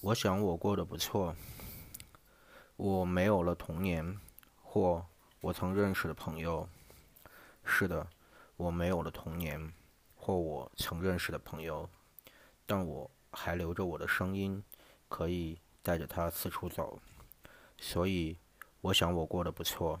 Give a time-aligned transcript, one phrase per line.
[0.00, 1.34] 我想我过得不错。
[2.76, 4.16] 我没有了童年，
[4.62, 5.04] 或
[5.40, 6.68] 我曾认识的朋友。
[7.64, 8.06] 是的，
[8.56, 9.72] 我没有了童年，
[10.14, 11.88] 或我曾认识的朋友。
[12.64, 14.62] 但我还留着我的声音，
[15.08, 17.00] 可以带着它四处走。
[17.76, 18.38] 所以，
[18.80, 20.00] 我想我过得不错。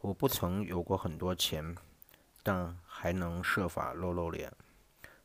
[0.00, 1.76] 我不曾有过很多钱，
[2.44, 4.52] 但还能设法露露脸。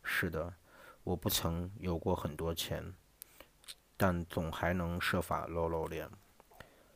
[0.02, 0.56] 是的，
[1.04, 2.96] 我不曾有过很多钱。
[3.96, 6.10] 但总还能设法露露脸。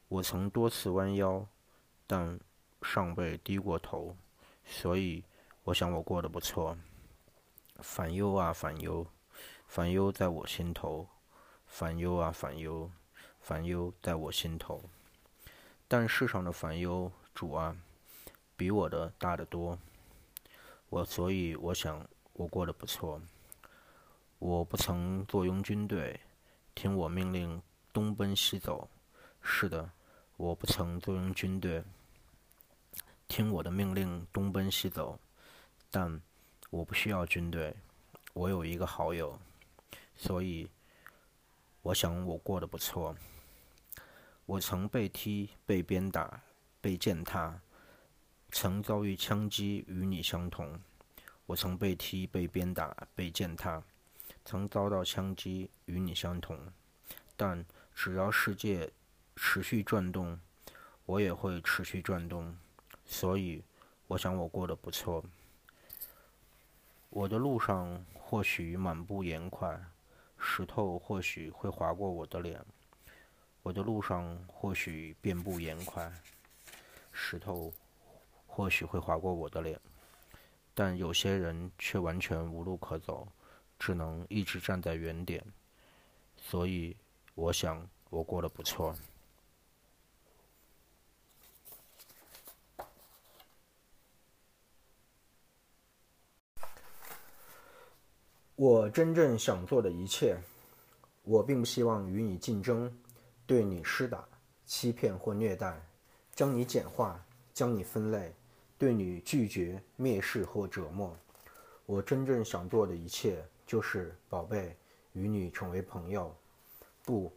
[0.07, 1.45] 我曾多次弯腰，
[2.05, 2.39] 但
[2.81, 4.15] 尚未低过头，
[4.65, 5.23] 所以
[5.63, 6.77] 我想我过得不错。
[7.79, 9.05] 烦忧啊烦忧，
[9.67, 11.05] 烦忧在我心头；
[11.67, 12.89] 烦忧啊烦忧，
[13.39, 14.81] 烦忧在我心头。
[15.87, 17.75] 但世上的烦忧，主啊，
[18.55, 19.77] 比我的大得多。
[20.89, 23.21] 我所以我想我过得不错。
[24.39, 26.19] 我不曾坐拥军队。
[26.77, 27.59] 听我命令，
[27.91, 28.87] 东奔西走。
[29.41, 29.89] 是的，
[30.35, 31.83] 我不曾坐拥军队。
[33.27, 35.19] 听我的命令，东奔西走。
[35.89, 36.21] 但
[36.69, 37.75] 我不需要军队，
[38.31, 39.39] 我有一个好友，
[40.15, 40.69] 所以
[41.81, 43.15] 我想我过得不错。
[44.45, 46.39] 我曾被踢、被鞭打、
[46.79, 47.59] 被践踏，
[48.51, 50.79] 曾遭遇枪击，与你相同。
[51.47, 53.81] 我曾被踢、被鞭打、被践踏。
[54.49, 56.57] 曾遭到枪击，与你相同，
[57.35, 58.89] 但只要世界
[59.35, 60.39] 持续转动，
[61.05, 62.55] 我也会持续转动。
[63.05, 63.61] 所以，
[64.07, 65.21] 我想我过得不错。
[67.09, 69.77] 我的路上或许满布盐块，
[70.37, 72.65] 石头或许会划过我的脸。
[73.63, 76.09] 我的路上或许遍布盐块，
[77.11, 77.73] 石头
[78.45, 79.77] 或许会划过我的脸，
[80.73, 83.27] 但有些人却完全无路可走。
[83.79, 85.43] 只能一直站在原点，
[86.37, 86.95] 所以
[87.35, 88.95] 我想我过得不错。
[98.55, 100.35] 我真正想做的一切，
[101.21, 102.91] 我并不希望与你竞争，
[103.45, 104.27] 对你施打、
[104.65, 105.79] 欺骗或虐待，
[106.33, 107.23] 将你简化、
[107.53, 108.33] 将你分类，
[108.75, 111.15] 对你拒绝、蔑视或折磨。
[111.85, 113.45] 我真正想做的一切。
[113.67, 114.77] 就是宝贝，
[115.11, 116.33] 与你成为朋友。
[117.03, 117.29] 不，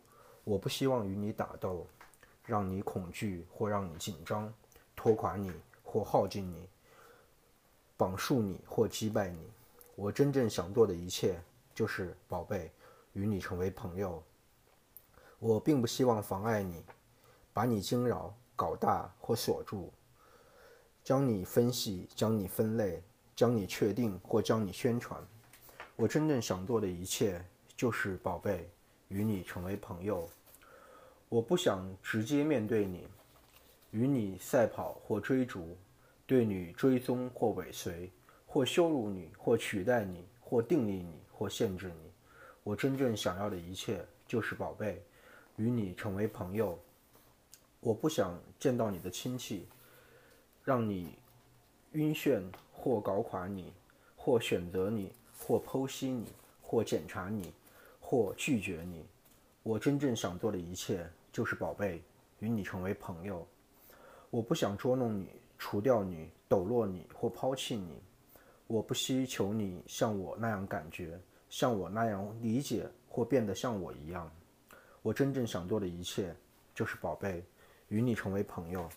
[0.45, 1.85] 我不希望与你打斗，
[2.47, 4.53] 让你恐惧或让你紧张，
[4.95, 5.53] 拖垮你
[5.83, 6.69] 或耗尽你，
[7.97, 9.51] 绑束你或击败你。
[9.97, 11.39] 我真正想做的一切，
[11.75, 12.71] 就是宝贝，
[13.13, 14.23] 与你成为朋友。
[15.41, 16.85] 我并不希望妨碍你，
[17.53, 19.93] 把你惊扰、搞大或锁住，
[21.03, 23.03] 将你分析、将你分类、
[23.35, 25.21] 将你确定或将你宣传。
[26.01, 27.45] 我真正想做的一切，
[27.77, 28.67] 就是宝贝，
[29.09, 30.27] 与你成为朋友。
[31.29, 33.07] 我不想直接面对你，
[33.91, 35.77] 与你赛跑或追逐，
[36.27, 38.11] 对你追踪或尾随，
[38.47, 42.11] 或羞辱你，或取代你，或定义你，或限制你。
[42.63, 45.05] 我真正想要的一切，就是宝贝，
[45.57, 46.79] 与你成为朋友。
[47.81, 49.69] 我不想见到你的亲戚，
[50.65, 51.19] 让你
[51.93, 53.75] 晕眩，或搞垮你，
[54.17, 55.13] 或选择你。
[55.45, 56.27] 或剖析你，
[56.63, 57.53] 或检查你，
[58.01, 59.05] 或拒绝你。
[59.63, 62.03] 我真正想做的一切，就是宝贝，
[62.39, 63.47] 与你成为朋友。
[64.31, 65.29] 我不想捉弄你，
[65.59, 68.01] 除掉你，抖落你，或抛弃你。
[68.67, 71.19] 我不希求你像我那样感觉，
[71.49, 74.31] 像我那样理解，或变得像我一样。
[75.03, 76.35] 我真正想做的一切，
[76.75, 77.43] 就是宝贝，
[77.89, 78.89] 与你成为朋友。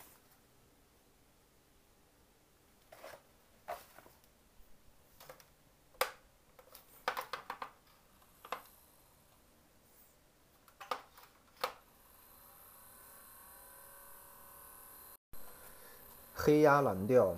[16.46, 17.34] 黑鸦蓝调，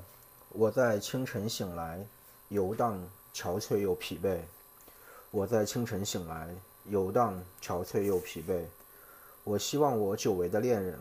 [0.50, 2.04] 我在清晨醒来，
[2.50, 3.00] 游荡
[3.36, 4.40] 憔悴又疲惫。
[5.30, 6.50] 我在清晨醒来，
[6.86, 8.66] 游荡憔悴又疲惫。
[9.44, 11.00] 我希望我久违的恋人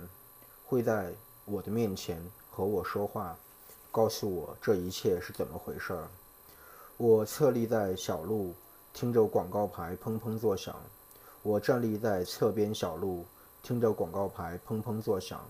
[0.67, 1.15] 会在
[1.47, 3.35] 我的面前和我说话，
[3.91, 6.07] 告诉我这一切是怎么回事儿。
[6.99, 8.53] 我侧立在小路，
[8.93, 10.77] 听着广告牌砰砰作响。
[11.43, 13.25] 我站立在侧边小路，
[13.63, 15.41] 听着广告牌砰砰作响。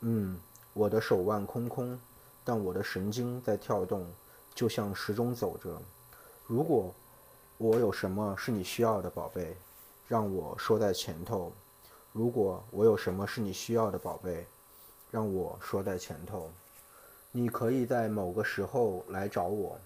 [0.00, 0.36] 嗯。
[0.72, 1.98] 我的手腕空空，
[2.44, 4.06] 但我的神经在跳动，
[4.54, 5.80] 就像时钟走着。
[6.46, 6.94] 如果
[7.58, 9.56] 我有什么是你需要的，宝贝，
[10.06, 11.52] 让我说在前头。
[12.12, 14.46] 如果我有什么是你需要的，宝贝，
[15.10, 16.50] 让我说在前头。
[17.32, 19.78] 你可以在某个时候来找我，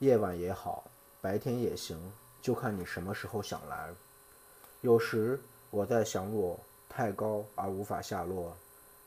[0.00, 0.84] 夜晚也好，
[1.20, 1.98] 白天也行，
[2.42, 3.88] 就看你什么时候想来。
[4.82, 8.54] 有时我在想我太高而无法下落，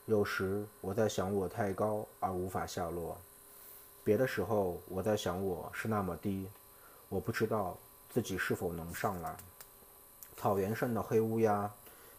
[0.08, 3.18] 有时我在想我太高而无法下落，
[4.06, 6.48] 别的时候我在想我是那么低，
[7.10, 7.78] 我不知道
[8.10, 9.36] 自己是否能上来。
[10.38, 11.70] 草原上的黑乌鸦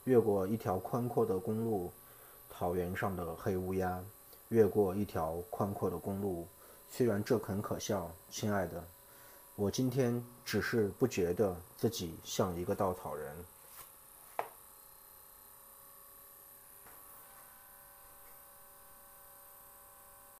[0.04, 1.90] 越过一条宽阔的公路，
[2.50, 4.04] 草原上的黑乌鸦
[4.48, 6.46] 越过一条宽阔的公路。
[6.90, 8.84] 虽然这很可笑，亲爱的。
[9.54, 13.34] 我今天只是不觉得自己像一个稻草人。